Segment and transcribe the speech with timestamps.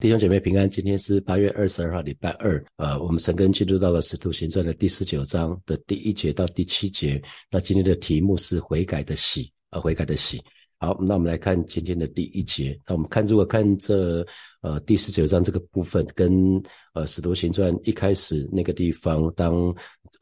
[0.00, 2.64] 弟兄姐妹平安，今天是八月二十二号，礼拜二。
[2.76, 7.22] 呃，我们神根进入到了《使徒行传》的第十九章的第一节到第七节。
[7.50, 10.42] 那今天的题目是悔改的喜，呃，悔改的喜。
[10.78, 12.74] 好，那我们来看今天的第一节。
[12.86, 14.26] 那我们看，如果看这
[14.62, 16.54] 呃第十九章这个部分，跟
[16.94, 19.54] 呃《使徒行传》一开始那个地方，当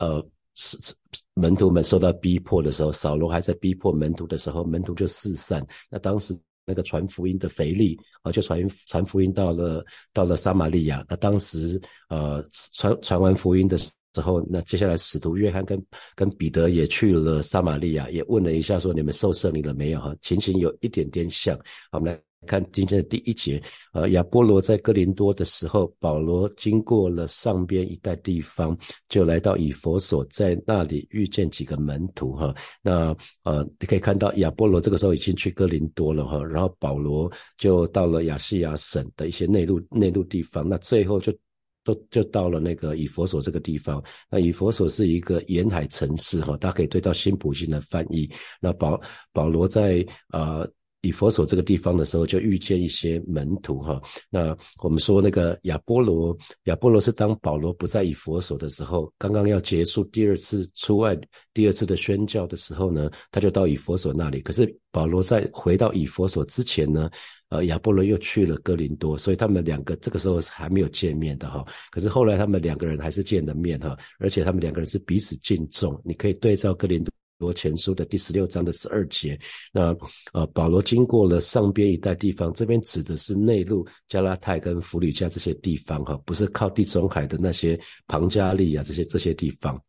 [0.00, 0.20] 呃
[0.56, 0.76] 是
[1.34, 5.64] 门徒们受到逼迫的时候，扫罗还在逼迫门徒的时候，门徒就四散。
[5.88, 6.36] 那当时。
[6.68, 11.04] 那个传福音的腓力啊，就传传福音到了到了撒玛利亚。
[11.08, 13.90] 那当时呃传传完福音的时
[14.22, 15.82] 候，那接下来使徒约翰跟
[16.14, 20.00] 跟彼得也去了撒玛利亚，也问了一下说你们受圣灵了没有？
[20.00, 21.58] 哈，情形有一点点像。
[21.90, 22.27] 我们来。
[22.46, 23.60] 看今天的第一节，
[23.92, 32.54] 呃，亚波罗在哥林多的时候，保罗经过了上边一带地方，就来到以佛所，在那里遇见几个门徒哈。
[32.80, 41.36] 那呃，你可以看到亚波罗这个时候已经去哥林多了哈，然后保罗就到了亚细亚省的一些内陆内陆地方，那最后就
[41.82, 44.02] 都就到了那个以佛所这个地方。
[44.30, 48.30] 那以佛所是一个沿海城市哈，大家可以对照新普京的翻译。
[48.60, 48.98] 那保
[49.32, 50.66] 保罗在呃。
[51.02, 54.00] 以佛所这个地方的时候，就遇见一些门徒哈。
[54.28, 61.16] 那我们说那个亚波罗，亚波罗是当保罗不在以佛所的时候，刚刚要结束第二次出外、
[61.54, 64.40] 第二次的宣教的时候呢，他就到以佛所那里。
[64.40, 67.08] 可是保罗在回到以佛所之前呢，
[67.50, 71.64] 呃，亚波罗又去了哥林多，所以他们两个这个时候是还没有见面的哈。
[71.92, 76.00] 可是后来他们两个人还是见了面哈，而且他们两个人是彼此敬重。
[76.04, 77.17] 你可以对照哥林多。
[77.38, 79.38] 罗前书的第十六章的十二节，
[79.72, 79.96] 那
[80.32, 89.80] 呃，保罗经过了上边一带地方，这边指的是内陆加拉太跟弗吕加这些地方哈，不是靠地中海的那些庞加利啊这些这些地方。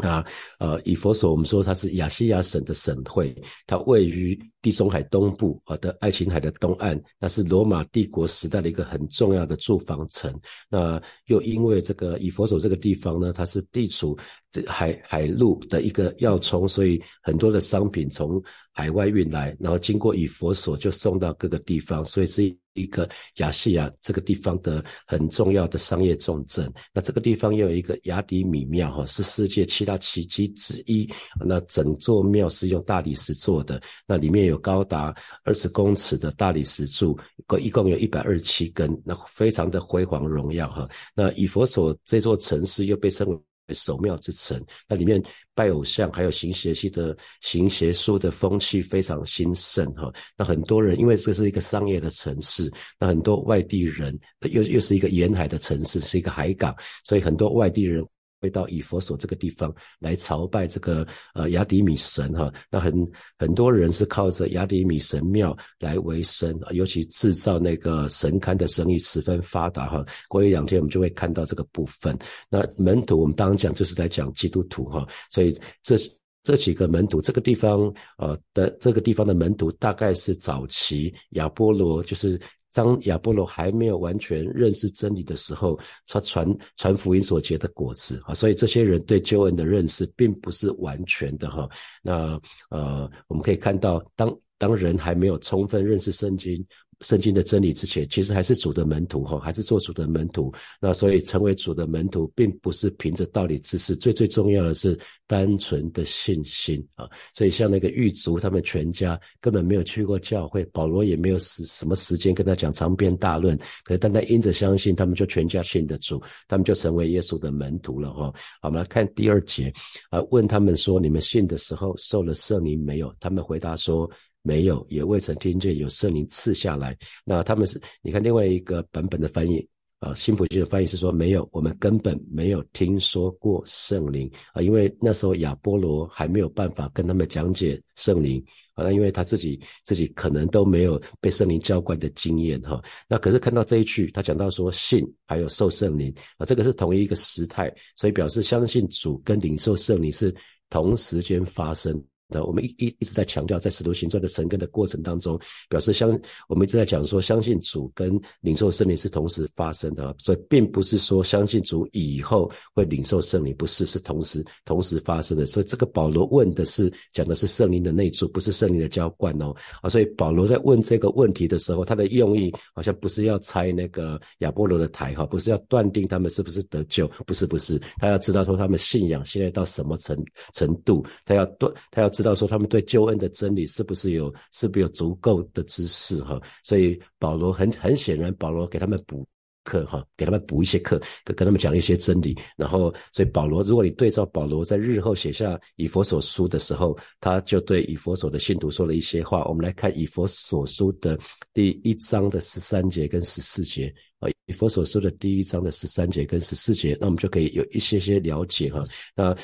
[0.00, 0.24] 那
[0.60, 3.34] 呃，以佛所我们说它是亚细亚省的省会，
[3.66, 10.32] 它位于地中海东部啊的爱琴海的东岸，那是罗马帝国时代的一个很重要的住房城。
[10.68, 14.16] 那又因为这个以佛所这个地方呢，它是地处
[14.50, 18.42] 这海海路的一个要冲，所以很多的商品从
[18.72, 22.56] 海外运来，然后经过以佛所就送到各个地方，所以是。
[22.74, 23.08] 一个
[23.38, 31.08] 亚细亚这个地方的很重要的商业重镇，那这个地方又有一个雅迪米庙哈，是世界七大奇迹之一。
[31.44, 40.88] 那整座庙是用大理石做的，那里面有高达二十公尺的大理石柱，共一共有一百二十七根，那非常的辉煌荣耀哈。
[41.16, 43.47] 那以佛所这座城市又被称为。
[43.74, 45.22] 守庙之城，那里面
[45.54, 50.12] 拜偶像还有行邪气的行邪术的风气非常兴盛哈。
[50.36, 54.18] 那很多人因为这是一个商业的城市，那很多外地人
[54.50, 56.74] 又又是一个沿海的城市，是一个海港，
[57.04, 58.04] 所以很多外地人。
[58.40, 62.94] 会到以佛所这个地方来朝拜这个呃雅迪米神哈，那很
[63.38, 70.04] 很多人是靠着雅迪米神庙来为生，尤其制造那个神龛的生意十分发达哈。
[70.28, 72.16] 过一两天我们就会看到这个部分。
[72.48, 75.96] 那门徒我们当然讲就是在讲基督徒哈，所以这
[76.42, 82.40] 这几个门徒这个地方呃的这个地方的门徒大概是早期亚波罗就是。
[82.72, 86.46] 当亚波罗还没有完全认识真理的时候，他传
[86.76, 91.68] 传福音所结的果子啊，所以这些人对救恩的认识并不是完全的哈。
[92.02, 92.40] 那
[92.70, 96.64] 呃，我们可以看到，当当人还没有充分认识圣经。
[97.00, 100.52] 圣经的真理之前，其实还是主的门徒哈，还是做主的门徒。
[100.80, 107.08] 那所以成为主的门徒，并不是凭着道理知识，最最重要的是单纯的信心啊。
[107.34, 113.56] 所以像那个狱卒，他们全家根本没有去过教会，保罗也没有时什么时间跟他讲长篇大论。
[113.84, 118.24] 可是单单因着相信，他们就全家信的主，他们就成为耶稣的门徒了哈。
[118.60, 119.72] 好，我们来看第二节
[120.10, 123.14] 啊，问他们说：你们信的时候受了圣灵没有？
[123.20, 124.10] 他们回答说。
[124.42, 126.96] 没有，也未曾听见有圣灵赐下来。
[127.24, 129.66] 那他们是，你看另外一个版本的翻译
[129.98, 138.42] 啊，新普京的翻译是说没有，我们根本没有听说过圣灵啊，因为那时候亚波罗还没有办法跟他们讲解圣灵
[138.74, 142.80] 啊，那因为他自己自己可能都没有被圣灵浇灌的经验哈。
[143.08, 150.32] 那可是看到这一句，他讲到说信还有受圣灵啊，这个是同一个时态，所以表示相信主跟领受圣灵是
[150.70, 152.00] 同时间发生。
[152.30, 156.10] 那我们一一一直在强调，在使徒行传的成根的过程当中，表示相
[156.46, 165.46] 我们一直在讲说，相信主跟领受圣灵是同时发生的，所以并不是说相信主以后会领受圣灵，不是，是同时同时发生的。
[165.46, 169.56] 所以这个保罗问的是讲的是圣灵的内住，不是圣灵的浇灌哦。
[169.80, 180.22] 啊，所以保罗在问这个问题的时候，他的用意好像不是要拆那个亚波罗的台哈，不是要断定他们是不是得救，不是不是，他要知道说他们信仰现在到什么程
[180.52, 182.12] 程度，他要断，他要。
[182.18, 189.24] 知道说他们对救恩的真理是不是有是不是有足够的知识哈，所以保罗很很显然，保罗给他们补。
[189.68, 192.34] 课哈，给他们补一些课，跟跟他们讲一些真理。
[192.56, 199.44] 然后，所以保罗，如果你对照保罗在日后写下以佛所书的时候，他就对以佛所的信徒说了一些话。
[199.44, 201.18] 我们来看以佛所书的
[201.52, 208.82] 第一章的十三节跟十四节啊，以佛所书的第一章的十三节跟十四节，那我们就可以有一些些了解哈。
[209.14, 209.36] 那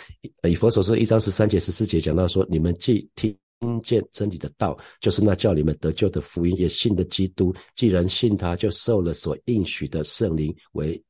[0.48, 3.36] 以佛所说一章十三节十四节讲到说，你们既听。
[3.60, 7.54] 听见真理的道，就是那叫你们得救的福音，也信的基督。
[7.74, 11.02] 既然信他，就受了所应许的圣灵为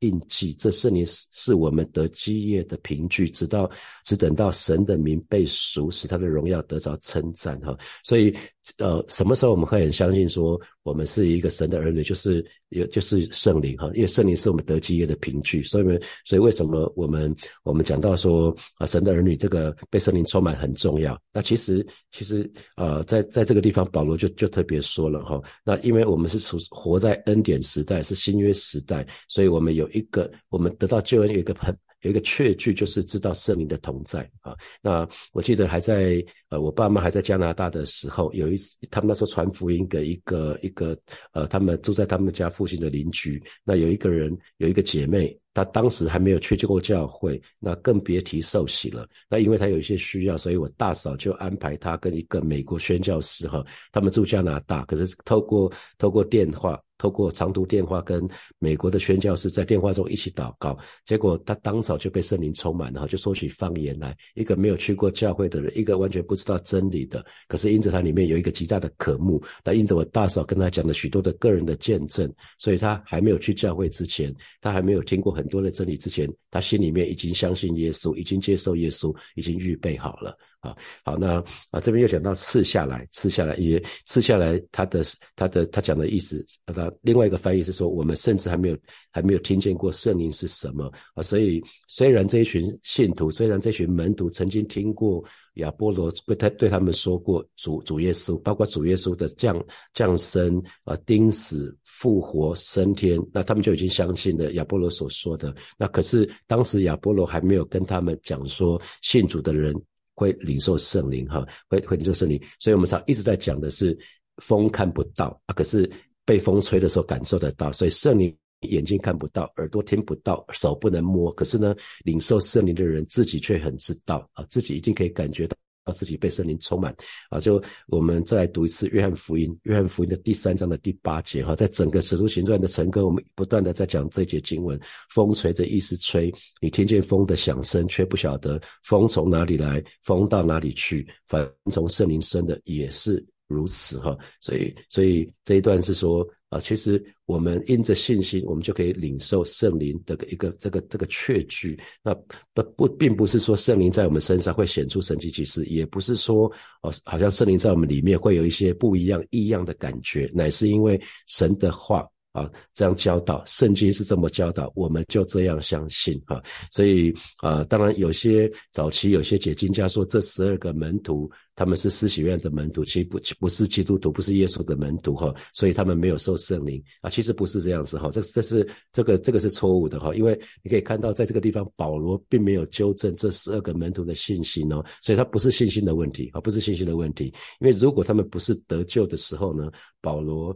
[0.00, 0.54] 印记。
[0.54, 3.70] 这圣灵是我们得基业的凭据，直到
[4.04, 7.60] 只等到神的名被赎，使他的荣耀得着称赞。
[7.60, 8.36] 哈，所以。
[8.78, 12.02] 呃，什么时候我们会很相信说我们是一个神的儿女？
[12.02, 15.62] 就是有就是圣灵哈，因为圣灵是我们得基业的凭据。
[15.62, 21.18] 所以，所以为什么我们我们讲到说啊，神的儿女这个被圣灵充满很重要？
[21.32, 25.40] 那其实其实呃，在在这个地方，保罗就就特别说了哈。
[25.64, 31.76] 那因为我们是处活在恩典时代，是新约时代，所以我们有一个我们得到救恩有一个很。
[32.02, 34.54] 有一个确据，就是知道圣灵的同在啊。
[34.80, 40.96] 那我记得还在呃，我爸妈还在加拿大的时候，有一次他们那时候传福音给一个一个
[41.32, 43.42] 呃，他们住在他们家附近的邻居。
[43.64, 49.08] 那有一个人有一个姐妹，她当时还没有去过教会，那更别提受洗了。
[49.28, 56.80] 那因为她有一些需要，所以我大嫂就安排她跟一个美国宣教师哈，他们住加拿大，可是透过透过电话。
[56.98, 58.26] 透过长途电话跟
[58.58, 64.16] 美国的宣教士在电话中一起祷告，结果他当早就被圣灵充满然后，就说起方言来。
[64.34, 80.36] 一个没有去过教会的人，一个完全不知道真理的，可是因着他里面有一个极大的渴慕，那因着我大嫂跟他讲了许多的个人的见证，所以他还没有去教会之前，他还没有听过很多的真理之前，他心里面已经相信耶稣，已经接受耶稣，已经预备好了。
[80.66, 85.04] 啊，好，那啊这边又讲到刺下来，刺下来也刺下来，他的
[85.36, 88.78] 他的他讲的意思，他另外一个翻译是说，我们甚至还没有
[89.12, 95.24] 还没有听见过圣灵是什么啊，所以虽然这一群信徒，虽然这群门徒曾经听过
[95.54, 99.64] 亚波罗对他对他们说过主主耶稣，包括主耶稣的降
[99.94, 109.74] 降生啊钉死复活升天，那他们就已经相信了亚波罗所说的，那可是当时亚波罗还没有跟他们讲说信主的人。
[110.16, 113.96] 会领受圣灵哈，会会领受圣灵，所以我们常一直在讲的是
[114.38, 115.88] 风看不到啊，可是
[116.24, 125.56] 被风吹的时候感受得到，所以圣灵眼睛看不到，耳朵听不到，手不能摸，可是呢，领受圣灵的人自己却很知道啊，自己一定可以感觉到。
[125.86, 126.94] 让自己被圣灵充满
[127.30, 127.38] 啊！
[127.38, 134.78] 就我们再来读一次约翰福音，约翰福音的第三章的第八节哈，在整个使徒行传的成歌，我们不断的在讲这节经文。
[135.10, 141.06] 风吹着意思吹，你听见风的响声，却不晓得风从哪里来，风到哪里去。
[141.26, 144.18] 凡从圣灵生的也是如此哈。
[144.40, 146.26] 所以，所以这一段是说。
[146.48, 151.76] 啊，其实我们因着信心，我们就可以领受圣灵的一个这个这个确据。
[152.02, 152.14] 那
[152.54, 156.46] 不不，并不是说圣灵在我们身上会显出神奇奇事，也不是说
[156.82, 162.06] 哦，好像圣灵在我们里面会有一些不一样异样的感觉，乃是因为神的话
[162.36, 166.42] 啊这样教导，圣经是这么教导，我们就这样相信啊。
[166.70, 171.30] 所以啊，当然有些早期有些解经家说，这十二个门徒。
[171.58, 177.08] 他们是施洗院的门徒，其实不不是基督徒，不是耶稣的门徒哈，所以他们没有受圣灵啊。
[177.08, 180.14] 其实不是这样子哈，这这是这个这个是错误的哈。
[180.14, 187.32] 因为你可以看到，在这个地方，保罗并没有纠正这十二个门徒的信心哦，所以他不是信心的问题啊，不是信心的问题。
[187.60, 189.72] 因为如果他们不是得救的时候呢，
[190.02, 190.54] 保罗。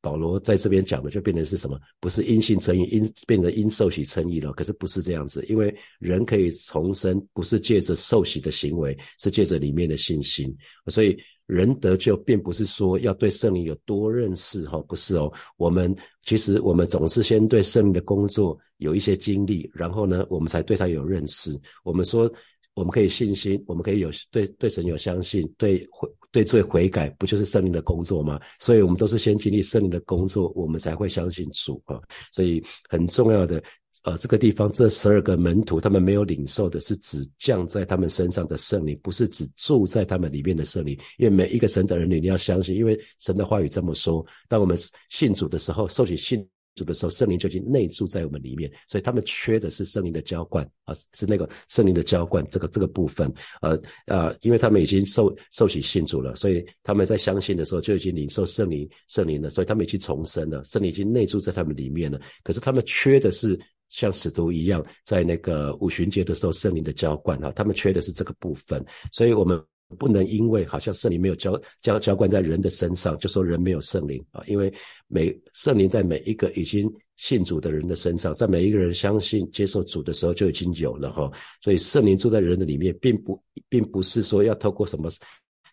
[0.00, 1.78] 保罗在这边讲的就变成是什么？
[2.00, 4.52] 不是因信称义，因变成因受洗称义了。
[4.52, 10.56] 可是不是这样子，因为人可以重生，不是借着受洗的行为，是借着里面的信心。
[10.86, 11.16] 所以
[11.46, 15.32] 人得救，并不是说要对圣灵有多认识哈，不是哦。
[15.56, 21.50] 我们其实我们总是先对圣灵的工作有一些经历，然后呢，我们才对他有认识。
[21.84, 22.32] 我们说。
[22.74, 28.40] 我们可以信心，我们可以有对对神有相信，对悔对罪悔改，不就是圣灵的工作吗？
[28.58, 32.00] 所以，我们都是先经历圣灵的工作，我们才会相信主啊。
[32.32, 33.62] 所以，很重要的，
[34.04, 40.98] 呃，这个地方这十二个门徒，他们没有领受的是指降在他们身上的圣灵，不是指住在他们里面的圣灵。
[41.18, 44.24] 因为每一个神的儿女，你要相信，因为神的话语这么说。
[44.48, 44.76] 当我们
[45.08, 46.46] 信主的时候，受起信。
[46.74, 62.20] 主的时候，圣灵就已经内住在我们里面，所以他们缺的是圣灵的浇灌啊，是那个圣灵的浇灌这个这个部分，呃呃，因为他们已经受受洗信主了，所以他们在相信的时候就已经领受圣灵圣灵了，所以他们已经重生了，圣灵已经内住在他们里面了。
[62.42, 63.58] 可是他们缺的是
[63.88, 69.60] 像使徒一样，在那个五旬节的时候圣灵的浇灌啊，他们缺的是这个部分，所以我们
[69.98, 74.42] 不能因为好像圣灵没有浇浇浇灌在人的身上，就说人没有圣灵啊。
[74.46, 74.72] 因为
[75.08, 81.30] 每圣灵在每一个已经信主的人的身上，在每一个人相信接受主的时候就已经有了哈。
[81.60, 85.10] 所以圣灵住在人的里面，并不并不是说要透过什么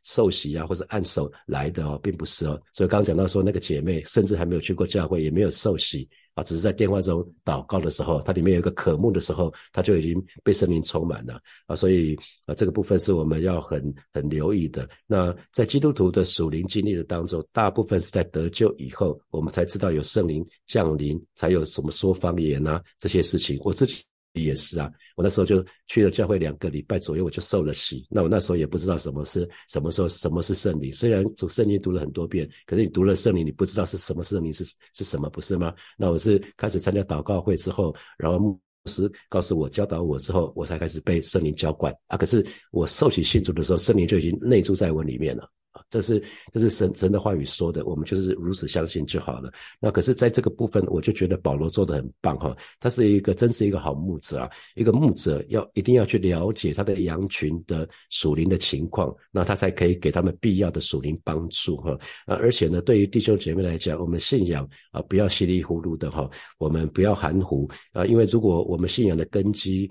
[0.03, 2.59] 受洗啊，或者按手来的哦，并不是哦。
[2.73, 6.07] 所以刚刚讲到说那个姐妹，甚至还没有去过教会，也没有受洗。
[6.37, 12.15] 啊，只是在电话中祷告的时候，它里面有一个渴慕的时候，它就已经被圣灵充满了啊，所以
[12.45, 13.81] 啊，这个部分是我们要很
[14.13, 14.87] 很留意的。
[15.07, 23.59] 那在基督徒的属灵经历的当中，大部分是在得救以后，我们才知道有圣灵降临，才有什么说方言啊这些事情。
[23.63, 24.03] 我自己。
[24.43, 28.05] 也是啊，我那时候就去了教会两个礼拜左右，我就受了洗。
[28.09, 30.91] 那我那时候也不知道什么是什么时候什么是圣灵。
[30.91, 34.63] 虽然读圣经读了很多遍，可是你读了圣灵，你不知道是什么圣灵是
[34.93, 35.73] 是什么，不是吗？
[35.97, 42.17] 那我是开始参加祷告会之后，然后牧师告诉我教导我之后，我才开始被圣灵浇灌啊。
[42.17, 45.49] 可是我受洗信主的时候，圣灵就已经内住在我里面了。
[45.89, 49.51] 这是这是神神的话语说的，我们就是如此相信就好了。
[49.79, 61.97] 那可是在这个部分，我就觉得保罗做的很棒哈，他是一个真是一个好牧者啊，一个牧者要一定要去了解他的羊群的属灵的情况，那他才可以给他们必要的属灵帮助哈。
[62.25, 69.89] 而且呢，对于弟兄姐妹来讲，我们信仰啊，不要稀里糊涂的哈，我们不要含糊啊，因为如果我们信仰的根基。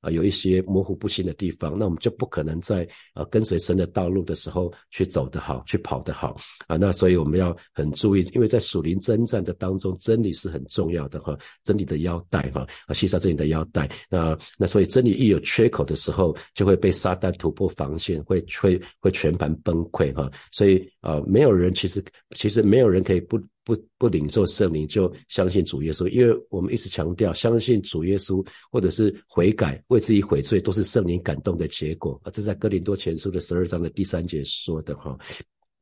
[0.00, 6.36] 啊，有一些模糊不清的地方，那我们就不可能在啊跟随神的道路的时候去走得好，去跑得好
[6.66, 6.76] 啊。
[6.76, 13.90] 那所以我们要很注意，因为在属灵征战的当中，真理是很重要的哈，真理的腰带哈，啊，系上真理的腰带。
[14.08, 20.30] 那那所以真理一有缺口的时候，就会被撒旦突破防线，会会会全盘崩溃哈。
[20.52, 22.04] 所以啊，没有人其实
[22.36, 23.40] 其实没有人可以不。
[23.66, 32.30] 不不领受圣灵，就相信主耶稣，因为我们一直强调，相信主耶稣或者是悔改，为自己悔罪，都是圣灵感动的结果啊！
[32.30, 35.18] 这在哥林多前书的十二章的第三节说的哈。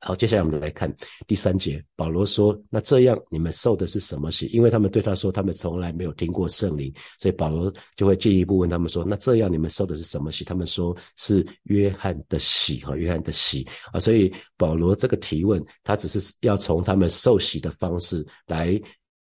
[0.07, 0.95] 好，接下来我们来看
[1.27, 1.83] 第三节。
[1.97, 4.45] 保罗说：“那这样你们受的是什么洗？
[4.49, 10.45] 因为他们对他说，他们从来没有听过圣灵，所以保罗就会进一步问他们说：那这样你们受的是什么洗？
[10.45, 13.99] 他们说是约翰的洗，哈，约翰的洗啊。
[13.99, 18.79] 所以保罗这个提问，他只是要从他们受洗的方式来。”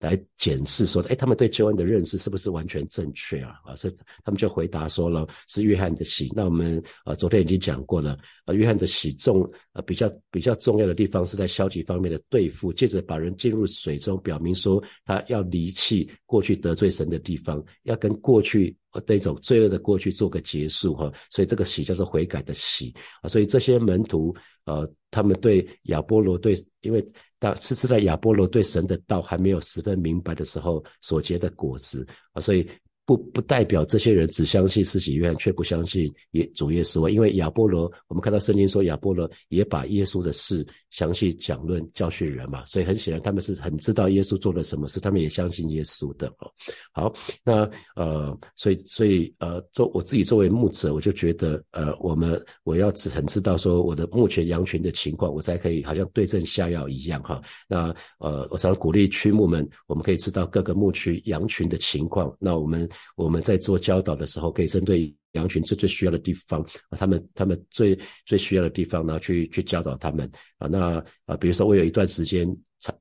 [0.03, 3.55] 来检视说，哎，他们对救恩的认识是不是完全正确啊？
[3.63, 6.29] 啊，所以他们就回答说了，是约翰的喜。
[6.35, 18.75] 那我们啊，昨天已经讲过了，啊，约翰的喜重啊，比较比较重要的地方是在消极方面的对付，借着把人进入水中，表明说他要离弃过去得罪神的地方，要跟过去
[19.07, 21.09] 那种罪恶的过去做个结束哈。
[21.29, 23.29] 所以这个喜叫做悔改的喜啊。
[23.29, 24.35] 所以这些门徒。
[24.65, 27.05] 呃，他们对亚波罗对，因为
[27.39, 32.67] 当是是在亚波罗对神的道还没有十分明白的时候所结的果子啊，所以。
[33.05, 37.09] 不不代表这些人只相信施洗约翰，却不相信耶主耶稣！
[37.09, 46.51] 因为亚波罗，我们看到圣经说亚波罗也把耶稣的事详细讲论教训人嘛，所以很显然他们是很知道耶稣做了什么事，他们也相信耶稣的哦。
[46.91, 57.41] 好，那呃，所以所以呃，做我自己作为牧者，我就觉得呃，我们我要很知道说我的牧群羊群的情况，我才可以好像对症下药一样哈。
[57.67, 62.87] 那呃，我常鼓励区牧们，我们可以知道各个牧区羊群的情况，那我们。
[63.15, 70.67] 我们在做教导的时候，可以针对羊群最最需要的地方啊，他们他们最最需要的地方呢，去去教导他们啊。
[70.67, 72.47] 那啊，比如说我有一段时间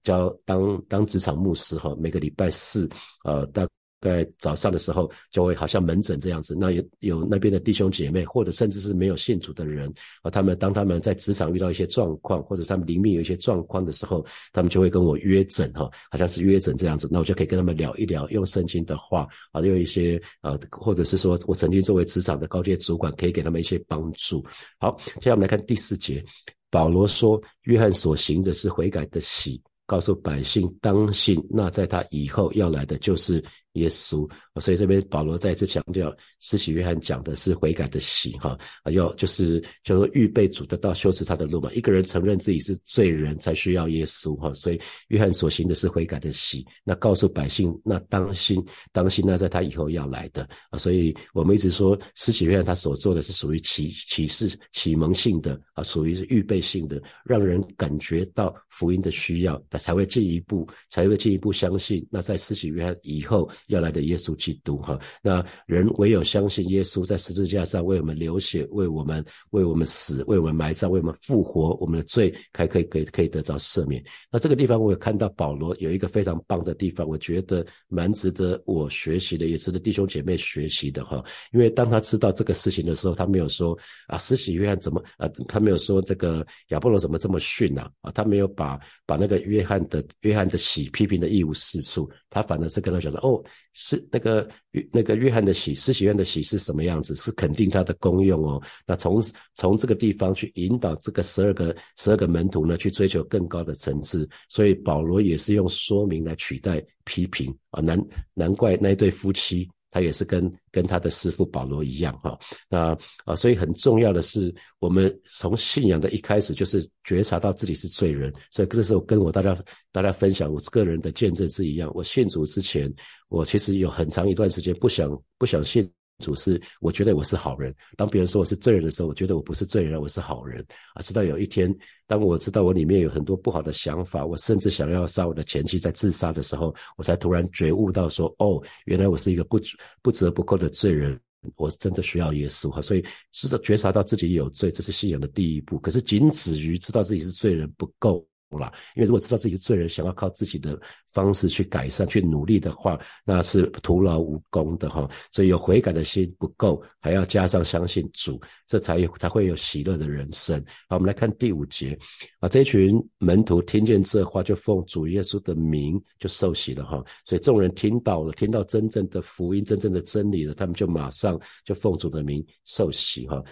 [0.03, 2.91] 教当当职场牧师哈，每个礼拜四
[3.25, 3.67] 呃大。
[4.02, 6.56] 在早上的时候，就会好像门诊这样子。
[6.59, 9.88] 那有有那边的弟兄姐妹，或者甚至是没有信主的人
[10.23, 17.09] 啊，他们当他们在职场遇到一些状况，或者他们灵命有一些状况的时候，他们就会跟我约诊哈，好像是约诊这样子。
[17.12, 24.44] 那我就可以跟他们聊一聊，用圣经的话啊，用一些啊，或者是说我曾经作为职场的高阶主管，可以给他们一些帮助。
[24.80, 26.25] 好，接下来我们来看第四节，
[26.71, 33.40] 保罗说，约翰所行的是悔改的喜，告诉百姓当信，那在他以后要来的就是。
[33.75, 34.29] 耶稣
[34.61, 41.73] 所以这边保罗再次强调，施洗约翰讲的是悔改的喜哈啊，要就是就说预备主的道，修持他的路嘛。
[41.73, 44.52] 一个人承认自己是罪人，才需要耶稣哈。
[44.52, 48.62] 所以约翰所行的是悔改的喜，那告诉百姓，那当心
[48.93, 50.79] 当心，那在他以后要来的啊。
[50.79, 62.07] 所以我们一直说，施洗约翰他所做的是属于启启示启蒙性的啊，属于是预备性的，让人感觉到福音的需要，他才会进一步才会进一步相信。
[62.11, 63.50] 那在施洗约翰以后。
[63.69, 64.99] 要来的耶稣基督哈。
[65.23, 74.02] 那人唯有相信耶稣在十字架上为我们流血，为我们为我们死，为我们埋葬，为我们复活，我们的罪才可以可以可以得到赦免。
[74.31, 81.25] 那这个地方我有看到保罗有一个非常棒的地方，我觉得蛮值得我学习的，也值得弟兄姐妹学习的哈。
[81.52, 93.42] 因为当他知道这个事情的时候，他没有说啊，施洗约翰怎么啊，他没有说这个亚波罗怎么这么逊呐啊，他没有把把那个约翰的约翰的喜批评的一无是处，他反而是跟他讲说哦，
[93.73, 94.49] 是那个
[94.92, 98.62] 那个约翰的喜施洗约的喜是什么样子，是肯定他的功用哦。
[98.87, 99.23] 那从
[99.54, 107.99] 从这个地方去引导这个十二个十二个门徒呢，去追求更高的层次，所以保罗也是用说明来取代批评啊，难
[108.35, 109.68] 难怪那一对夫妻。
[109.92, 112.37] 他也是跟跟他的师傅保罗一样哈，
[112.68, 112.96] 那
[113.26, 119.56] 啊，所以很重要的是，我们从信仰的一开始就是觉察到自己是罪人，所以这时候跟我大家
[119.92, 121.88] 大家分享我个人的见证是一样。
[121.94, 122.92] 我信主之前，
[123.28, 125.08] 我其实有很长一段时间不想
[125.38, 125.88] 不想信。
[126.19, 127.75] 主是，我觉得我是好人。
[127.97, 130.64] 当别人说我是罪人的时候，我觉得我不是罪人，我是好人
[130.95, 131.02] 啊。
[131.02, 131.75] 直到有一天，
[132.07, 139.61] 当我知道我里面有很多不好的想法，我甚至想要杀我的前妻，在自杀的时候，我才突然觉悟到说：哦，原来我是一个不
[140.00, 141.19] 不折不扣的罪人，
[141.57, 142.81] 我真的需要耶稣哈。
[142.81, 145.76] 所以知道觉察到自己有罪，这是信仰的第一步。
[145.81, 148.25] 可是仅止于知道自己是罪人不够。
[148.59, 150.78] 啦，因为如果知道自己是罪人，想要靠自己的
[151.11, 155.09] 方式去改善、去努力的话，那是徒劳无功的哈。
[155.30, 160.59] 所以有悔改的心不够，还要加上相信主，这才有才会有喜乐的人生。
[160.88, 161.99] 好，我们来看第五节
[162.40, 167.02] 啊，这群门徒听见这话，就奉主耶稣的名就受洗了哈。
[167.25, 173.42] 所以众人听到了，听到真正的福音、真正的真理了，他们就马上就奉主的名受洗哈。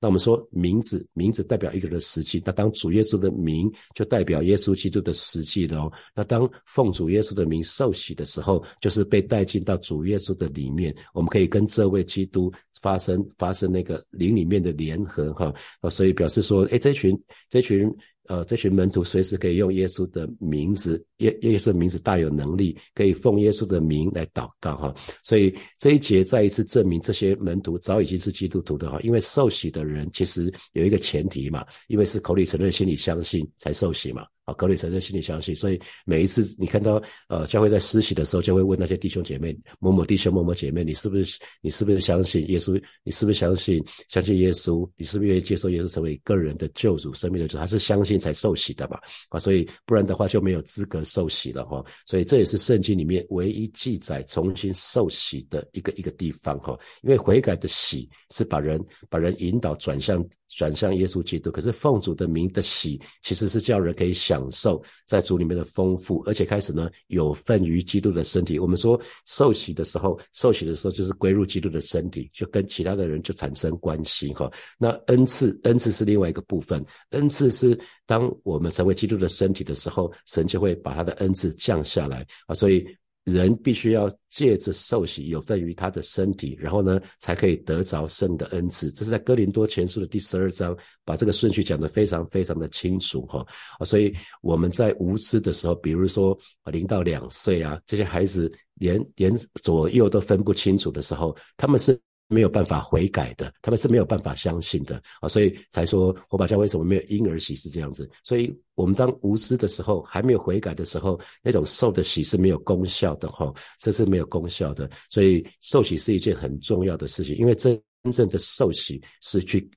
[0.00, 2.42] 那我们说名字，名字代表一个人的实际。
[2.44, 5.90] 那当主耶稣的名，就代表耶稣基督的实际了。
[6.14, 10.94] 那当奉主耶稣的名受洗的时候，就是被带进到主耶稣的里面。
[11.12, 15.54] 我们可以跟这位基督发生发生那个灵里面的联合哈。
[15.90, 17.14] 所以表示说，哎，这群
[17.48, 17.94] 这群。
[18.30, 24.94] 呃，这群门徒随时可以用耶稣的名字，耶耶稣的名字大有能力，可以奉耶稣的名来祷告哈。
[25.24, 29.00] 所以这一节再一次证明，这些门徒早已经是基督徒的哈。
[29.02, 34.24] 因为受洗的人其实有一个前提嘛，因为是口里承认、心里相信才受洗嘛。
[34.54, 42.82] 格里承认，心里相信，所以每一次你看到呃教会在施洗的时候，就会问那些弟兄姐妹，某某弟兄、某某姐妹，你是不是你是不是相信耶稣？
[43.02, 44.88] 你是不是相信相信耶稣？
[44.96, 47.58] 你是不是愿意接受耶稣成为个人的救主、生命的主？
[47.58, 48.98] 他是相信才受洗的嘛？
[49.30, 51.84] 啊，所以不然的话就没有资格受洗了哈。
[52.06, 56.78] 所以这也是圣经里面唯一记载重新受洗的一个一个地方哈。
[57.02, 60.24] 因为悔改的洗是把人把人引导转向
[60.56, 64.10] 转向耶稣基督，可是奉主的名的喜其实是叫人可以。
[64.20, 68.58] 享受在主里面的丰富，而且开始呢有份于基督的身体。
[68.58, 74.50] 我们说受洗的时候，受洗的时候就是归入基督的身体，就跟其他的人就产生关系哈。
[74.78, 82.84] 那恩赐，恩赐是另外一个部分，恩赐是当我们成为基督的身体的时候，神就会把他的恩赐降下来啊，所以。
[83.32, 88.90] 人必须要借着受洗，有份于他的身体，然后呢，才可以得着圣的恩赐。
[88.90, 93.46] 这是在哥林多前书的第十二章，把这个顺序讲得非常非常的清楚哈。
[93.78, 101.98] 啊，所以我们在无知的时候，比如说零到两岁啊，这些孩子连连左右都分不清楚的时候，他们是。
[102.30, 108.08] 没有办法悔改的，他们是没有办法相信的啊，所以才说火把教为什么没有婴儿喜是这样子。
[108.22, 114.88] 所以我们当无知的时候，还没有悔改的时候，那种受的喜是没有功效的哈，这是没有功效的。
[115.10, 119.68] 所以受洗是一件很重要的事情，因为真正的受洗是去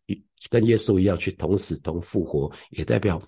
[0.50, 3.20] 跟耶稣一样去同死同复活，也代表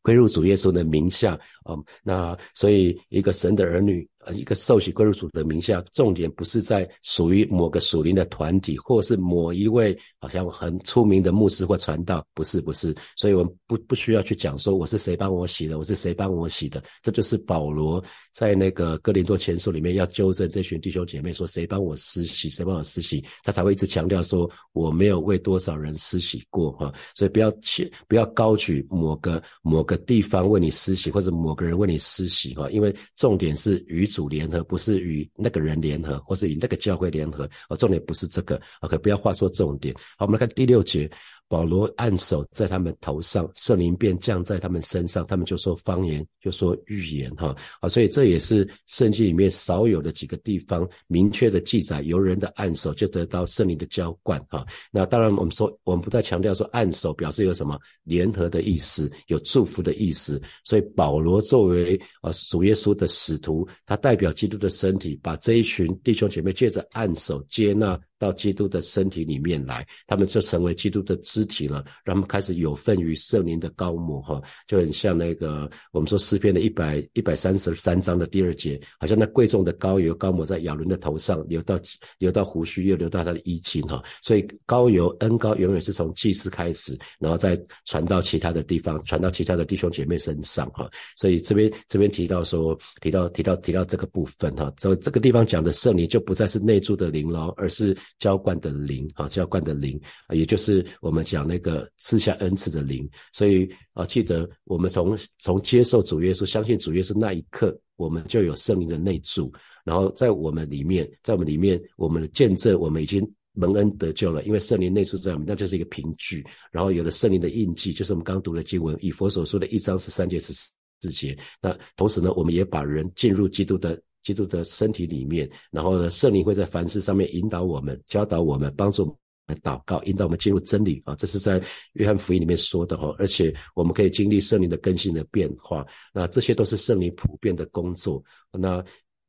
[0.00, 1.76] 归入主耶稣的名下啊。
[2.02, 4.08] 那所以一个神的儿女。
[4.26, 34.08] 呃，一个受洗归入主的名下，重点不是在属于某个属灵的团体，或是某一位好像很出名的牧师或传道，不是不是，所以我们不不需要去讲说我是谁帮我洗的，我是谁帮我洗的，这就是保罗在那个哥林多前书里面要纠正这群弟兄姐妹说谁帮我施洗，谁帮我施洗，他才会一直强调说我没有为多少人施洗过哈，所以不要去不要高举某个某个地方为你施洗，或者某个人为你施洗哈，因为重点是与。
[34.14, 39.92] 主联合不是与那个人联合，或是与那个教会联合，而重点不是这个，OK，不要画错重点。
[40.16, 41.10] 好，我们来看第六节，
[41.48, 54.66] 保罗按手在他们头上，圣灵便降在他们身上，他们就说方言，就说预言，哈啊，所以这也是圣经里面少有的几个地方明确的记载，由人的按手就得到圣灵的浇灌，哈。
[54.90, 60.40] 那当然，我们说我们不再强调说按手表示有什么联合的意思，有祝福的意思。
[60.64, 68.00] 所以保罗作为啊主耶稣的使徒，他代表基督的身体，把这一群弟兄姐妹借着按手接纳。
[68.18, 81.78] 到基督的身体里面来，他们就成为基督的肢体了，让他们开始有份于圣灵的高摩哈，就很像那个我们说诗篇的一百一百三十三章的第二节，好像那贵重的膏油高抹在亚伦的头上，流到
[82.18, 84.02] 流到胡须，又流到他的衣襟哈。
[84.22, 90.88] 所以膏油恩膏永远是从祭司开始，然后再传到其他的地方，传到其他的弟兄姐妹身上哈。
[91.16, 97.94] 所以这边这边提到说，提到提到提到这个部分哈，所以这个地方讲的圣灵就不再是内住的灵了，而是。
[98.18, 103.08] 浇灌的灵啊，浇灌的灵啊，也就是我们讲那个赐下恩赐的灵。
[103.32, 109.52] 所以啊，记得我们从从接受主耶稣、相信主耶稣那一刻，我们就有圣灵的内住。
[109.84, 116.44] 然后在我们里面，在我们里面，我们的见证，我们已经蒙恩得救了，因为圣灵内住在我们，那就是一个凭据。
[116.70, 121.36] 然后有了圣灵的印记，就是我们刚读的经文，以佛所说的一章十三节十四节。
[121.60, 124.00] 那同时呢，我们也把人进入基督的。
[124.24, 131.14] 基督的身体里面，然后呢，圣灵会在凡事上面引导我们、教导我们、帮助我们祷告，引导我们进入真理啊！
[131.14, 133.14] 这是在约翰福音里面说的哈。
[133.18, 138.24] 而且我们可以经历圣灵的更新的变化，那这些都是圣灵普遍的工作。
[138.50, 138.82] 那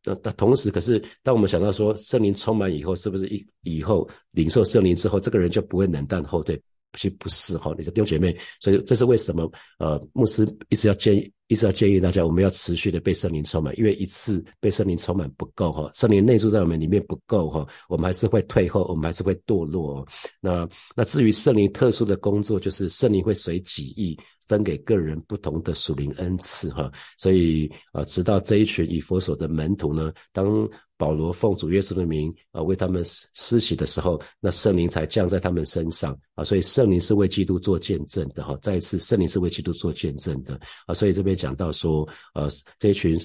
[0.03, 6.59] 那那同时，可是当我们想到说圣灵充满以后，是不是以以后领受圣灵之后，这个人就不会冷淡后退？
[6.93, 9.51] 其实不是哈，你的弟兄姐妹，所以这是为什么？
[9.79, 11.29] 呃，牧师一直要建议。
[11.47, 20.05] 一直要建议大家，我们要持续的被圣灵充满，因为一次被圣灵充满不够哈，圣灵内住在我们里面不够哈，我们还是会退后，我们还是会堕落。
[20.41, 30.67] 那那至于圣灵特殊的工作，就是圣灵会随己意分给个人不同的属灵恩赐哈，所以啊，直到这一群以佛所的门徒呢，当。
[30.97, 33.03] 保罗奉主耶稣的名啊，为他们
[33.33, 38.57] 施洗的时候，那圣灵才降在他们身上啊，所以圣灵是为基督做见证的哈。
[38.61, 43.17] 再一次，圣灵是为基督做见证的啊，所以这边讲到说，呃，这群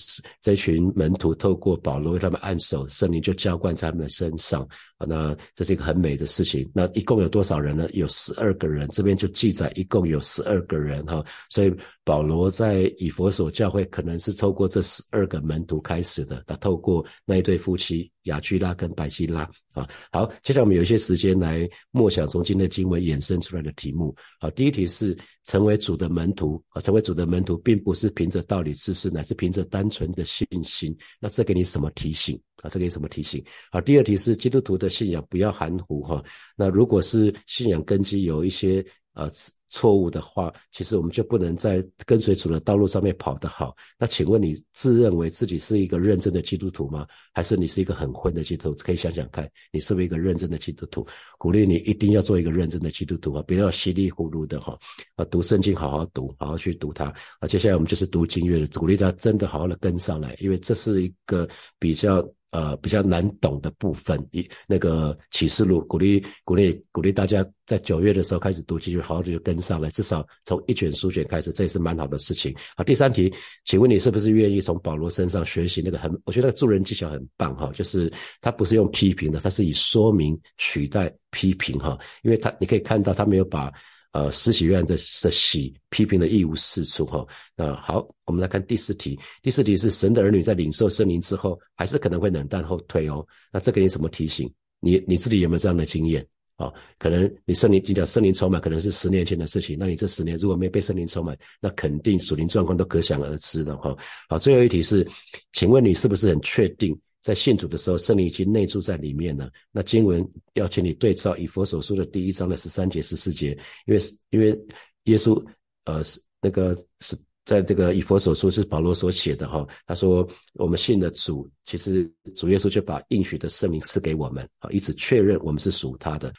[0.43, 4.67] 这群门徒透过保罗为他们按手，圣灵就浇灌在他们的身上
[5.07, 6.69] 那这是一个很美的事情。
[6.75, 7.89] 那一共有多少人呢？
[7.93, 11.25] 有十二个人，这边就记载一共有十二个人哈。
[11.49, 17.61] 所以保罗在以佛所教会，可能是透过这十二个门徒开始的，他透过那一对。
[17.61, 24.15] 夫妻雅居拉跟百基拉啊，好，接下来我们有一些时间来默想从今天的经文衍生出来的题目。
[24.39, 30.97] 好，第一题是成为主的门徒啊，成为主的门徒并不是凭着道理知识，乃是凭着单纯的信心。
[31.19, 32.69] 那这给你什么提醒啊？
[32.69, 33.43] 这给你什么提醒？
[33.71, 36.23] 好，第二题是基督徒的信仰不要含糊哈。
[36.57, 39.31] 那如果是信仰根基有一些呃。
[39.73, 43.73] 错误的话，其实我们就不能在跟随主的道路上面跑得好。
[43.97, 47.07] 那请问你自认为自己是一个认真的基督徒吗？
[47.33, 48.83] 还是你是一个很混的基督徒？
[48.83, 51.07] 可以想想看，你是不是一个认真的基督徒？
[51.39, 54.77] 鼓励你一定要做一个认真的基督徒啊，不要稀里糊涂的哈。
[55.15, 57.05] 啊，读圣经好好读，好好去读它。
[57.39, 62.29] 啊，接下来我们就是读经乐的，鼓励他真的好好的跟上来，因为这是一个比较。
[62.51, 72.53] 呃，比较难懂的部分，一那个启示录，鼓励鼓励鼓励大家在九月的时候开始读，继续好好的就跟上来，至少从一卷书卷开始，这也是蛮好的事情。
[72.77, 73.33] 好，第三题，
[73.65, 83.73] 请问你是不是愿意从保罗身上学习那个很，我觉得助人技巧很棒哈，就是他不是用批评的，他是以说明取代批评哈，因为他你可以看到他没有把。
[84.13, 87.25] 呃，施洗院的的洗批评的一无是处哈。
[87.55, 89.19] 那好，我们来看第四题。
[89.41, 93.25] 第四题是神的儿女在领受圣灵之后，还是可能会冷淡后退哦。
[93.53, 94.53] 那这给你什么提醒？
[94.81, 96.73] 你你自己有没有这样的经验啊？
[96.99, 99.77] 可能你圣灵，你讲圣灵充满，可能是十年前的事情。
[99.79, 103.97] 那你这十年如果没被圣灵充满，那肯定属灵状况都可想而知了哈。
[104.29, 105.07] 好，最后一题是，
[105.53, 106.99] 请问你是不是很确定？
[107.23, 109.51] 在信主的时候，圣灵已经内住在里面了。
[109.71, 113.51] 那经文要请你对照以佛所说的第一章的十三节、十四节，
[113.87, 114.59] 因为因为
[115.05, 115.43] 耶稣
[115.85, 119.67] 呃是那个是在这个以佛所说是保罗所写的哈。
[119.87, 126.33] 他说我们信的主，其实主耶稣就把应许的圣灵赐给我们啊，以此确认我们是属他的。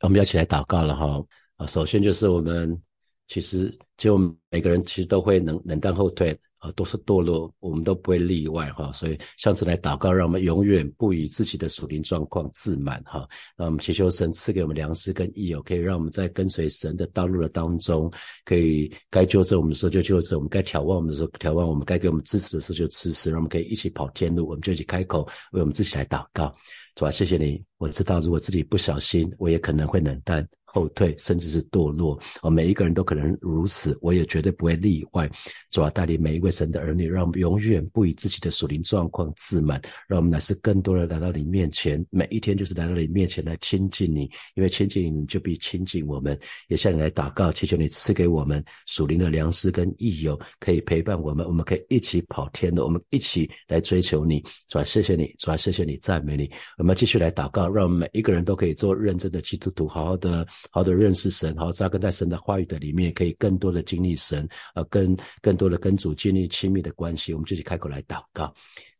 [0.00, 1.24] 我们要起来祷告了哈
[1.56, 2.80] 啊，首先就是我们
[3.26, 4.18] 其实就
[4.48, 6.38] 每个人其实都会能冷淡后退。
[6.62, 8.92] 啊，都是堕落，我们都不会例外哈。
[8.92, 13.28] 所以上次来祷告，让我们永远不以自己的属灵状况自满哈。
[13.56, 18.08] 那我们祈求神赐给我们良师跟益友，可以让我们在跟随神的道路的当中，
[18.44, 26.54] 可以该纠正我们的时候就纠正，我们该眺望我们的时候眺望，我们该给我们支持的时候就支持，让我们可以一起跑天路，我们就一起开口为我们自己来祷告，
[26.96, 27.10] 是吧？
[27.10, 30.48] 谢谢你，我知道如果自己不小心，我也可能会冷淡。
[30.72, 32.18] 后退，甚至是堕落。
[32.42, 35.30] 哦，每一个人都可能如此，我也绝对不会例外。
[35.70, 46.38] 主要带领每一位神的儿女，让我们永远不以自己的属灵状况自满，让我们乃是更多的来到你面前，每一天就是来到你面前来亲近你，因为亲近你就必亲近我们。
[46.68, 54.42] 也向你来祷告，祈求你赐给我们属灵的粮食跟益友，可以陪伴我们，我们可以一起跑天的，我们一起来追求你。
[54.68, 56.50] 主啊，谢谢你，主啊，谢谢你，赞美你。
[56.78, 67.32] 我们继续来祷告，让每一个人都可以做认真的基督徒，好好的、好的认识神，好扎根在神的话语的里面，可以更多的经历神，呃，跟更多的跟主建立亲密的关系。
[67.32, 68.52] 我们自己开口来祷告。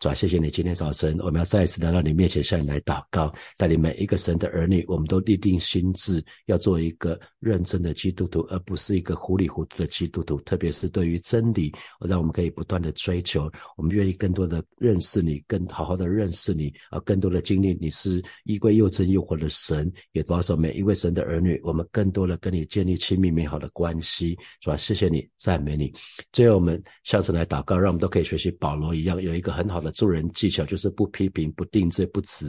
[0.03, 10.41] 主，谢谢你今天早晨，我们要再一次来到你面前，向你来祷告，带领每一个神的儿女，我们都立定心智，要做一个认真的基督徒，而不是一个糊里糊涂的基督徒。
[10.41, 24.37] 特别是对于真理，让我们可以不断的追求，我们愿意更多的认识你，更好好的认识你，啊，更多的经历你是衣柜又真又活的神，也保守每一位神的儿女，我们更多的跟你建立亲密美好的关系。
[24.61, 25.93] 主啊，谢谢你，赞美你。
[26.33, 29.92] 最后，我们下次来祷告，让我们都可以学习保罗一样，有一个很好的。
[29.93, 32.47] 做人技巧就是不批评、不定罪、不指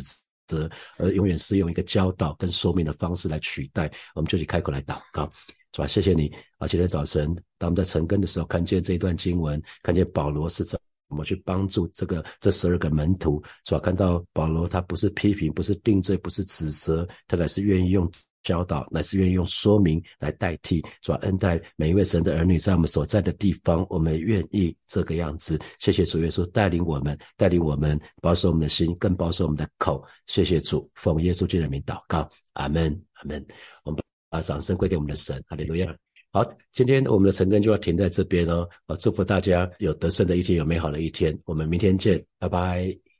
[0.47, 3.91] 责，而永远是用一个教导跟说明的方式来取代。
[4.15, 5.31] 我们就去开口来祷告，
[5.73, 5.87] 是吧？
[5.87, 6.31] 谢谢你。
[6.57, 13.79] 啊，今天早晨，当我们在晨更的时候，看见这一段经文，看见保罗是怎么去帮助这个这十二个门徒，是吧？
[13.79, 18.09] 看到保罗他不是批评，不是定罪，不是指责，他乃是愿意用。
[18.43, 25.59] 教导乃是愿意用说明来代替，主恩待每一位神的儿女，在我们所在的地方，我们愿意这个样子。
[25.79, 30.03] 谢谢主耶稣带领我们，带领我们保守我们的心，更保守我们的口。
[30.27, 33.43] 谢谢主，奉耶稣基督的名祷告，阿门，阿门。
[33.83, 35.95] 我们把掌声归给我们的神，哈利路亚。
[36.31, 38.67] 好，今天我们的晨更就要停在这边哦。
[38.87, 41.37] 啊，祝福大家有得胜的一天，有美好的一天。
[41.45, 43.12] 我们明天见，拜拜。